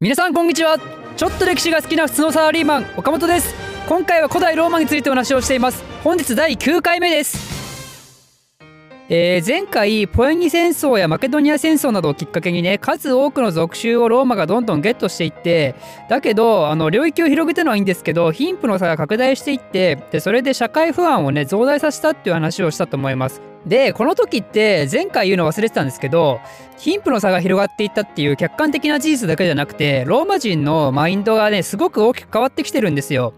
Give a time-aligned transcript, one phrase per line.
[0.00, 0.78] 皆さんこんにちは。
[1.16, 3.52] ちょっと歴史が好きな普通のサラリーマン岡本です。
[3.88, 5.82] 今回は古代ローマについてお話をしています。
[6.04, 7.58] 本日第9回目です。
[9.08, 15.74] えー、前回ポエニ戦争やマケドニア戦争などをきっかけにね数多くの属州をローマがどんどんゲットしていって
[16.08, 23.42] だけどあの領域を広げたのはいいんですけど貧富の差が拡大していってでそれで社会不安をね増大させたっていう話をしたと思います。
[23.68, 26.40] でこの時って前回言うの忘れてたんですけど
[26.78, 33.34] 貧富の差が広がっていったっていう客観的な事実だけじゃなくてローマ人のマインドがねすごく大きく変わってきてるんですよ。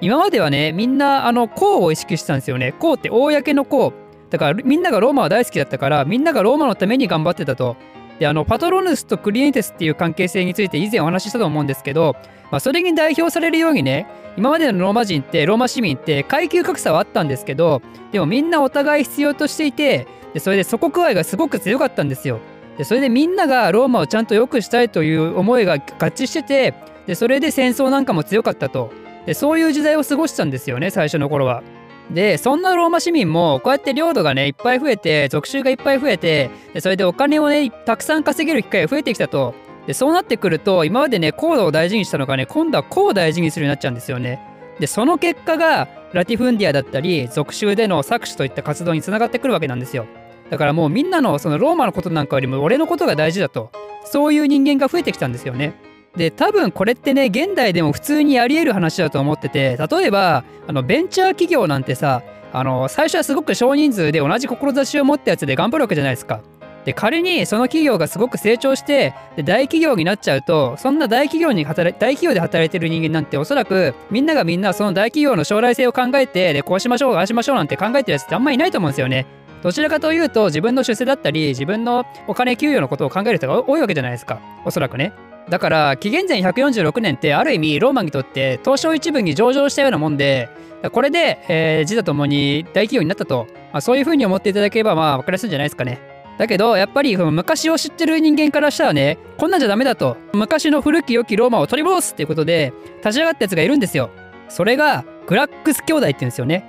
[0.00, 2.72] 今まではねみんなあの公を意識してたんですよね。
[2.72, 3.92] 公って公の公
[4.30, 7.76] だからみんながローマは大好きだったからみんながローマのために頑張ってたと。
[8.18, 12.16] であのパトロヌスとクリエンテスっていう関係性について以前お話ししたと思うんですけど、
[12.50, 17.82] まあ、それに代表されるようにね今までのローマ人ってローマ市民って階級格差はあったんですけど
[18.12, 22.40] でもみんなお互い必要としていてでそれで祖国愛がすごく強かったんですよ。
[22.76, 26.74] でそれでみんながローマをちゃんと良くしたいという思いが合致してて
[27.06, 28.92] でそれで戦争なんかも強かったと
[29.26, 31.62] でそういう時代を過ごしたんですよね最初の頃は。
[32.10, 39.54] でそんなローマ市民もこうやって領土がねいっぱい増えて属州がいっぱい増えてでそれでお金をねたくさん稼げる機会が増えてきたと。
[39.86, 44.38] でそうなってくると今までね高度を大事にしたのがね今度は高を大事にするようになっちゃうんですよね。
[44.78, 50.06] でその結果がラティフンディアだったり属州での搾取といった活動につながってくるわけなんですよ。
[50.50, 53.70] だからもうみんなのそのローマのことなんかよりも俺のことが大事だと。
[54.04, 55.74] そういう人間が増えてきたんですよね。
[56.18, 66.40] で多分これってね現代でも普通にあり得る話だと思ってて例えばあのベンチャー企業なんてさあの最初はすごく少人数で同じ志を持ったやつで頑張るわけじゃないですか。
[66.84, 79.26] で仮にその企業がすごく成長してで大企業になっちゃうとそんな大企業に働大企業で働いてる人間なんておそらくみんながみんなその大企業の将来性を考えてでこうしましょうああしましょうなんて考えてるやつってあんまりいないと思うんですよね。
[79.62, 85.12] どちらかというと自分の出世だったり自分のお金給与のことを考える人が多いわけじゃないですかおそらくね。
[85.50, 90.50] だから紀元前146年ってある意味ローマにとって東証一部に上場したようなもんで
[90.92, 96.00] これで、えー、自他ともに大企業になったと、まあ、そういうふうに思っていただければまあ分かりやすいんじゃないですかね。
[96.38, 104.10] だけどやっぱり昔を知ってる人間からしたらねこんなんじゃダメだと昔の古き良きローマを取り戻すっていうことで立ち上がったやつがいるんですよ。
[104.48, 106.64] それがグラックス兄弟って言うんですよね。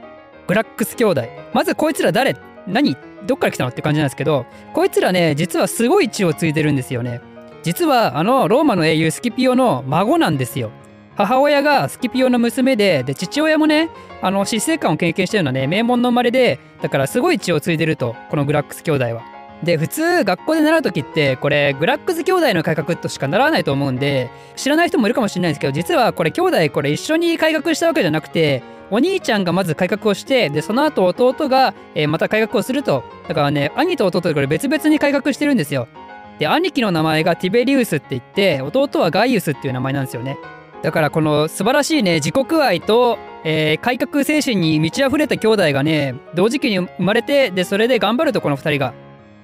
[0.48, 1.24] グラックス兄弟。
[1.54, 2.36] まずこいつら誰？
[2.66, 2.98] 何？
[3.28, 3.70] どっから来たの？
[3.70, 7.22] って感じなんですけどこいつらね実はすごい血を継いでるんですよね。
[7.64, 10.72] 実はあのローマの英雄スキピオの孫なんですよ。
[11.16, 13.90] 母親がスキピオの娘でで父親もね
[14.22, 19.40] あの死生観を経験したようなね名門の生まれでだからすごい血を継いでるとこのグラックス兄弟は。
[19.64, 35.90] で普通学校で習う時ってこれグラックス兄弟の改革としか習わないと思うんで知らない人もいるかもしれないですけど実はこれ兄弟これ一緒に改革したわけじゃなくてお兄ちゃんがまず改革をしてでその後弟が、えー、また改革をするとだからね兄と弟でこれ別々に改革してるんですよ
[36.40, 40.38] で兄貴の名前がティベリウスって言って弟はガイウスっていう名前なんですよね。
[40.82, 48.94] だからこの素晴らしいね自国愛と、えー、改革精神に満ち溢れた兄弟がね同時期に生まれてでそれで頑張るとこの2人が。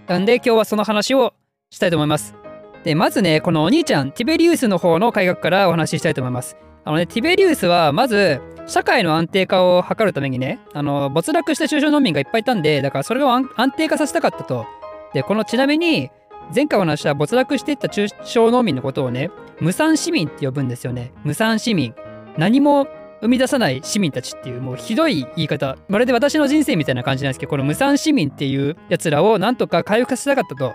[0.08, 1.34] なんで今日はその話を
[1.72, 2.36] したいと思います。
[2.84, 6.56] でまずねこのお兄ちゃんティベリウスの方の改革からお話ししたいと思います。
[6.86, 14.66] あのねティベリウスはまず社会の安定化を図るためにねあの没落した中小農民がいっぱいいたんでだからそれを安定化させたかったと。
[15.14, 16.12] でこのちなみに
[16.54, 21.12] 前回お話した没落していった中小農民のことをね、無産市民って呼ぶんですよね。
[21.24, 21.94] 無産市民。
[22.38, 22.88] 何も
[23.22, 25.78] 生み出さない市民たちっていうもうひどい言い方。
[25.88, 30.74] まるで私の人生みたいな感じなんですけど、この無産市民っていうやつらをなんとか回復させたかったと。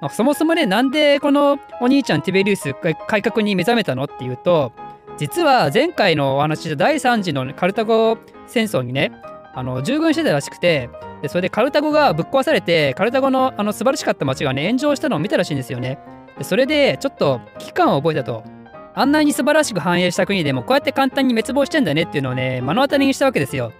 [0.00, 2.74] まあ、そもそもね、なんでこのお兄ちゃんティベリウス
[3.06, 4.72] 改革に目覚めたのっていうと、
[5.16, 8.18] 実は前回のお話で第3次のカルタゴ
[8.48, 9.12] 戦争にね、
[9.54, 10.90] あの従軍してたらしくて、
[11.22, 15.98] でそれでカルタゴがぶっ壊されてカルタゴのあの素晴らしかった街がね炎上したのを見たらしいんですよね。
[16.36, 18.42] でそれでちょっと危機感を覚えたと。
[18.94, 23.72] あんなに素晴らしく繁栄した国でもこうやって簡単に滅亡してんだねっていうのをね目の当たりにしたわけですよ。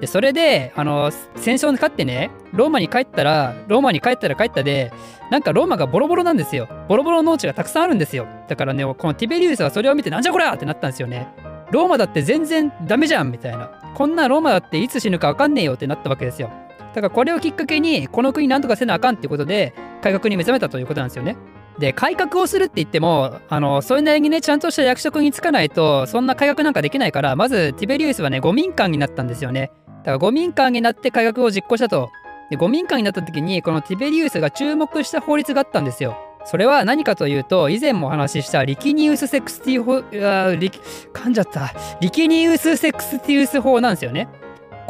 [0.00, 4.92] でそれであの戦争に勝ってねローマに帰ったらローマに帰ったら帰ったで
[5.30, 6.68] なんかローマがボロボロなんですよ。
[6.88, 8.26] ボロボロ農地がたくさんあるんですよ。
[8.48, 11.28] だからねこのティベリウスはそれを見てなんじゃこりゃってなったんですよね。
[11.70, 13.70] ローマだって全然ダメじゃんみたいな。
[13.94, 16.50] こんなローマだっていつ死ぬか分かんねえよってなったわけですよ。
[16.94, 21.36] だからこれをきっかけにこの国なんとかせなあかんっていうことで改革に目覚めたということなんですよね。
[21.78, 29.70] で改革をするって言ってもあのそれなりにねちゃんとした役職に就かないとそんな改革なんかできないからまずティベリウスはね五民間になったんですよね。
[30.00, 32.10] だから五民間になって改革を実行したと。
[32.50, 36.18] で護民官になった時にこのティベリウスが注目した法律があったんですよ。
[36.44, 44.28] それは何かというと以前もお話ししたリキニウス・セクスティ法あリ噛んじゃったリキニウス・セクスティウス法なんですよね。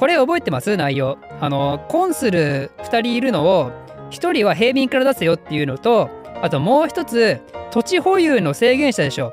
[0.00, 1.18] これ覚えてます内容。
[1.42, 3.70] あの、コンスル2人いるのを、
[4.10, 6.08] 1人は平民から出せよっていうのと、
[6.40, 7.38] あともう一つ、
[7.70, 9.30] 土地保有の制限したでしょ。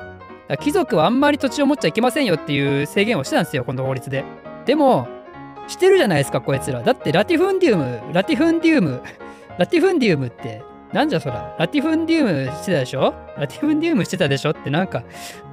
[0.60, 4.26] 貴族はあんまり土地を持っちゃいけませんよっていう制限をしてたんですよ、この法律で。
[4.66, 5.08] でも、
[5.70, 6.84] してるじゃないですか、こいつら。
[6.84, 9.02] だってラティフンディウム、ラティフンディウム、
[9.58, 15.04] ラティフンディウムって、なんじゃそら、ラティフンディウムしてたでしょラティフンディウムしてたでしょってなんか、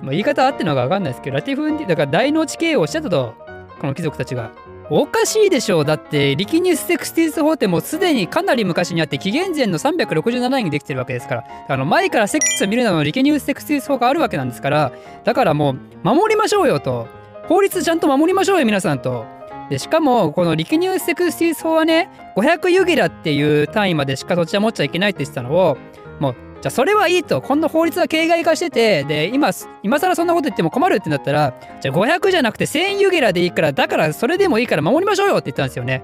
[0.03, 3.35] まあ、言い方あってのかわかんないですけど、ラティフンディウム、だから大農地経営をしてたと、
[3.81, 4.74] この貴族たちが。
[4.91, 5.85] おかしいでしょう。
[5.85, 11.45] だってリキニウス・セクスティス法ってもうすでにかなり昔にあって紀元前の367年にできてるわけですから。
[11.69, 14.93] あの前からセックスを見るなのリキニウス・セクスティス法があるわけなんですから。
[15.25, 17.09] だからもう守りましょうよと。
[17.49, 19.25] 法律ちゃんと守りましょうよ皆さんと。
[19.71, 25.79] でしかもこのリキニウス・セクスティス法はね500ユギラっていう単位までしか土地は持っちゃいけないって言ってたのを
[26.21, 26.35] もう
[26.65, 29.51] じゃあそれはいいとこんな法律は形骸化しててで今
[29.83, 31.53] 今更そんなこと言っても困るってなったら
[31.83, 36.03] じゃあ500じゃなくて1000ユギラでいいからだからそれでもいいから守りましょうよって言ったんですよね。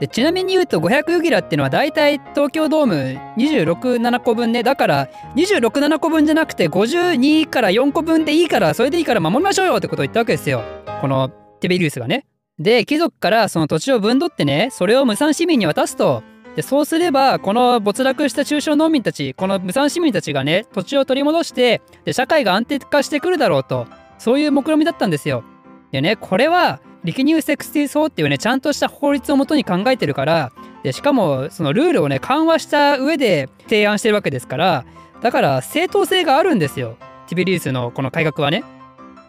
[0.00, 10.62] でちなみに言うと500ユギラっていうのはだいたい東京ドーム267個分ねだから267個分じゃなくて52から4個分でいいからそれでいいから守りましょうよってことを言ったわけですよ
[11.02, 11.28] この
[11.60, 12.24] ティベリウスがね。
[12.58, 16.22] で貴族からその土地を分取ってねそれを無産市民に渡すと。
[16.58, 23.86] でそうすればこの没落した中小農民たちこの無産市民たちがね土地を取り戻してで社会が安定化してくるだろうと
[24.18, 25.44] そういう目論見だったんですよ。
[25.92, 30.50] でねこれはリキニューセクスティ法っていうねちゃんとした法律をもとに考えてるから
[30.82, 34.84] でしかもそのルールをね緩和した上で提案してるわけですから
[35.22, 36.96] だから正当性があるんですよ
[37.28, 38.64] ティベリウスのこの改革はね。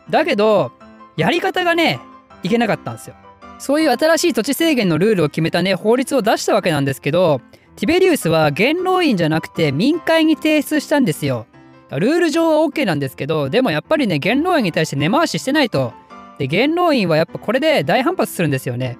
[0.09, 0.71] だけど
[1.15, 1.99] やり方がね
[2.41, 3.15] いけなかったんですよ。
[3.59, 7.41] そういう新しい土地制限のルールを決めたね法律を出したわけなんですけど
[7.75, 11.45] ティベリウスは元老院じゃなくて民会に提出したんですよ。
[11.91, 15.93] ルール上は OK なんですけどでもやっぱりね元老院に対して根回ししてないと。
[16.37, 18.97] で元老院はやっぱこれで大反発するんですよね。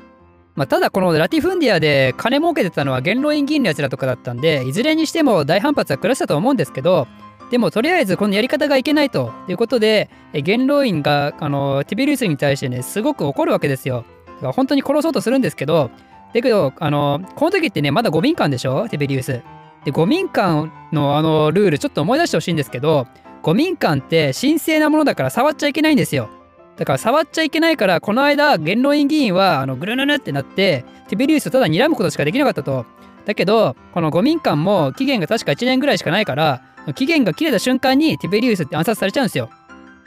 [0.56, 7.07] まあ、ただこのラティフンディアで金儲けてたのは元老院議員のやつらとかだったんでいずれにしても大反発は下したと思うんですけど
[7.50, 14.03] でもとりあえずこのやり方がいけないということで元老院があのティベリウスに対してねすごく怒るわけですよ。
[14.41, 15.91] 本当に殺そうとするんですけど、
[16.33, 18.88] だけど、あの、この時ってね、まだ5民間でしょ？
[18.89, 19.41] テベリウス。
[19.86, 23.07] で、5民間のあのルール、ちょっと思い出してほしいんですけど、
[23.44, 26.30] 5民間って神聖なものだから触っちゃいけないんですよ。
[26.77, 32.85] だから触っちゃいけないから、この間、元老院議員は、あの、ぐるぬぬってなって、テベリウスをただ睨むことしかできなかったと。
[33.25, 36.62] だけど、この5民間も期限が確か1年ぐらいしかないから、
[36.95, 39.50] 期限が切れた瞬間にティベリウスって暗殺されちゃうんですよ。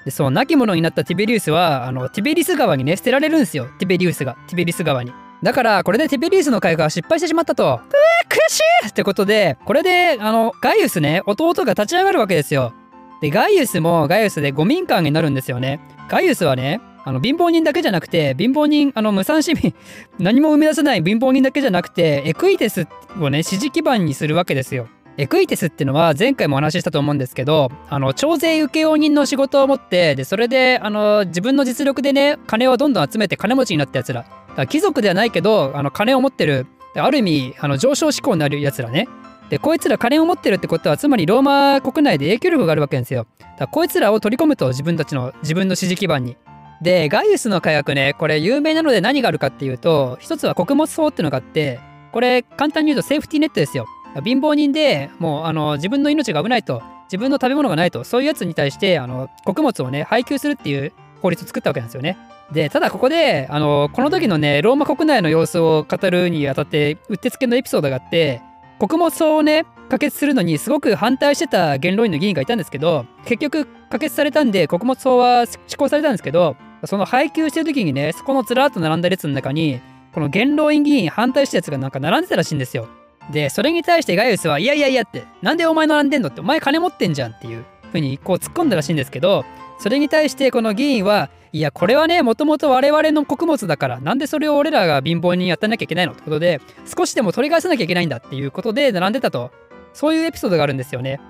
[0.04, 3.66] で、そう、亡き者になったティベリウスは、あの、ティベリス川にね、捨てられるんですよ。
[3.78, 4.36] ティベリウスが。
[4.48, 5.12] ティベリス川に。
[5.42, 7.64] だから、これでティベリウスの開花は失敗してしまったと。
[7.64, 12.72] うー、悔しいってことで、これで、あの、ガイウスね、弟が立ち上がるわけですよ。
[13.20, 15.80] で、ガイウスもガイウスで五民間になるんですよね。
[16.08, 19.74] ガイウスはね、あの、貧乏人だけじゃなくて、貧乏人、あの、無産市民、
[20.18, 22.86] 何も生み出せない貧乏人だけじゃなくて、エクイテス
[23.20, 24.88] をね、支持基盤にするわけですよ。
[25.18, 34.24] エクイテスっていうのは前回もお話ししたと思うんですけどあの徴税請負人の仕事を持ってでそれであの自分の実力でね金をどんどん集めて金持ちになったやつら
[34.56, 39.08] ら貴族ではないけどあの金を持ってるある意味あの上昇志向になるやつらね。
[39.48, 43.26] でこいつら金を持ってるってことはつまりローマ国内で影響力があるわけですよ。
[43.58, 46.36] だこいつらを取り込むと自分たちの自分の支持基盤に。
[46.80, 51.78] でガイウスの火薬ねこれ有名なので何があるかっていうと一つは穀物法っていうのがあって
[52.12, 53.86] これ簡単に言うとセーフティーネットですよ。
[54.20, 62.18] 貧乏人でもうあの自分の命が危ないと自分の食べ物がないとそういうやつに対してあの穀物をね配給するっていう法律を作ったわけなんですよね。
[62.52, 68.42] でただここであのこの時のねローマ国内の様子を語るにあたってうってつけのエピソードがあって
[68.78, 79.80] 穀物をね可決するのにすごく反対してた元老院の議員がいたんですけど結局可決されたんで穀物法は施行されたんですけどその配給してる時にねそこのずらっと並んだ列の中に
[80.12, 82.88] この元老院議員反対したやつがなんか並んでたらしいんですよ。
[83.30, 89.44] で、それに対してガイウスは、いやいやいやって、なんでお前並んでんのって、お前金持ってんじゃんっていうふうにこう突っ込んだらしいんですけど、
[89.78, 96.60] それに対してこの議員は、いや、これはね、もともと我々の穀物だから、なんでそれを俺らが貧乏にやってなきゃいけないのってことで、
[96.96, 99.50] 少しでも取り返さなきゃいけないんだっていうことで並んでたと、
[99.92, 101.20] そういうエピソードがあるんですよね。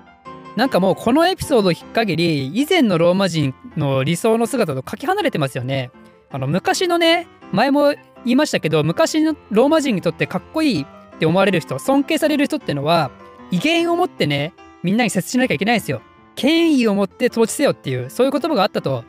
[0.55, 5.91] なんかもうこのエピソードを引っ限り、以前のローマ人の理想の姿とかけ離れてますよね。
[6.31, 13.11] あの、昔のね、前も言いましたけど、昔のローマ人にとってかっこいいって思われる人、尊敬される人ってのは、
[13.51, 16.01] 威厳を持ってね、みんなに接しなきゃいけないんですよ。
[16.35, 19.03] 権威を持って統治せよっていう、そういう言葉があったと。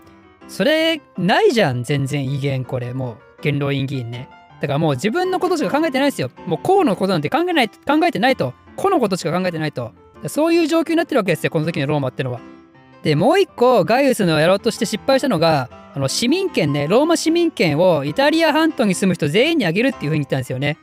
[0.49, 4.29] それ、ないじゃん、全然威厳、これ、もう、元老院議員ね。
[4.61, 6.31] だからもう自分のことしか考えてないですよ。
[6.47, 8.55] もう、こうのことなんて考えない、考えてないと。
[8.77, 9.93] 個のことしか考えてないと。
[10.29, 12.41] そういう状況になってるわけですよ、この時のローマってのは。
[13.03, 20.79] で、もう一個、ガイウスのやろうとして失敗したのが、あの市民権ね、ローマ市民権をイタリア半島に住む人全員にあげるっていう風に言ったんですよね。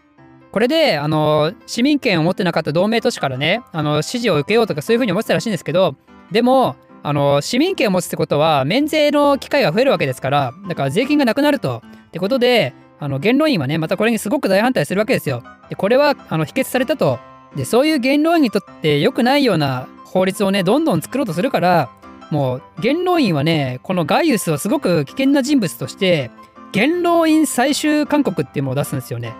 [0.51, 5.95] これで、あの、市民権を持ってなかった同盟都市からね、あの、支持を受けようとかそういうふうに思ってたらしいんですけど、
[6.31, 15.43] でも、あの市民権を持つってことは免税の機会が増えるわけですからだから税金がなくなるとってことであの言論員はねまたこれにすごく大反対するわけですよ。
[15.69, 17.17] でこれはあの否決されたと
[17.55, 21.89] でそういう言論員にとって良くないような法律をねどんどん作ろうとするから
[22.29, 26.29] もう言論員はねこのガイウスをすごく危険な人物として
[26.71, 29.33] 言論員最終勧告っていうのを出すんですよね。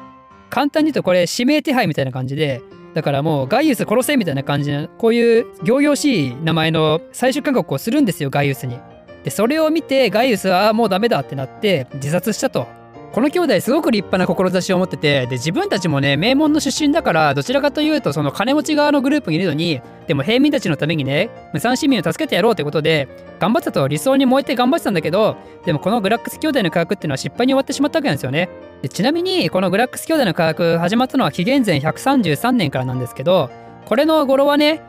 [0.52, 2.62] 簡単に言うとこれ指名手配みたいな感じで
[2.94, 8.78] だからもうガイウス殺せみたいな感じのこういう仰々しい名前の最終勧告をするんですよガイウスに。
[9.24, 12.68] でそれを見てガイウスはもうダメだってなって自殺したと。
[13.14, 28.48] この兄弟すごく立派な志を持っててで自分たちもね名門の出身だからどちらかというとその金持ち側のグループにいるのにでも平民たちのためにね無産市民を助けてやろうってことで頑張ってたと理想に燃えて頑張ってたんだけどでもこのグラックス兄弟の科学っていうのは失敗に終わってしまったわけなんですよね。
[28.90, 33.50] ちなみにこのグラックス兄弟の科学始まったのは紀元前133年からなんですけど
[33.86, 34.82] これの語呂はね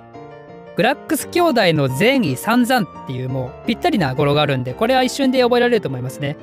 [0.76, 6.36] グラックス兄弟の善意散々っていうもうぴったりな語呂があるんでこれは一瞬で覚えられると思いますね。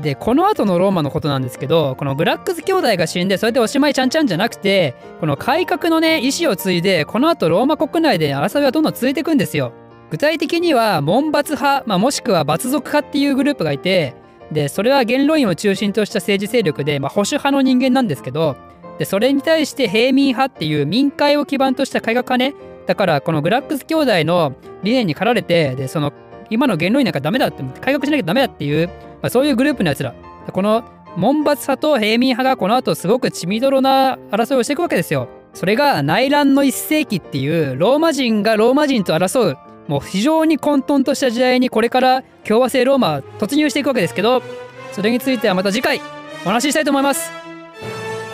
[0.00, 9.72] でこの後のローマのことなんですけどこのグラックス兄弟が死んでそれでおしまいちゃんちゃんじゃなくてこの改革のね意思を継いでこの後ローマ国内で争いはどんどん続いていくんですよ。
[10.10, 14.14] 具体的には門閥派、まあ、もしくは閥族派っていうグループがいて
[14.54, 18.56] でそれは元老院を中心とした政治勢力で、まあ、保守派の人間なんですけど
[18.98, 22.54] でそれに対して平民派っていう民会を基盤とした改革派ね
[22.86, 26.12] だからこのグラックス兄弟の理念に駆られてでその
[26.48, 30.14] 今の元老院なんかダメだって改革しなきゃダメだっていう、まあ、そういうグループのやつら
[30.52, 30.84] この
[31.16, 35.28] 門閥派と平民派がこの後すごく血みどろな争いをしていくわけですよ。
[35.52, 44.42] それが内乱の一世紀っていうローマ人がローマ人と争うもう非常に混沌とした時代にこれから共和制ローマは突入していくわけですけど
[44.92, 46.00] それについてはまた次回
[46.44, 47.30] お話ししたいと思います。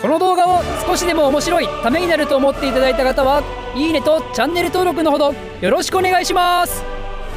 [0.01, 3.43] この動画を少しでも面白いためになると思っていただいた方は
[3.75, 6.83] いいねとチャンネル登録のほどよろしくお願いします。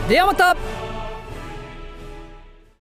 [0.08, 0.83] ではまた。